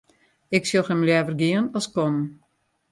[0.55, 2.25] Ik sjoch him leaver gean as kommen.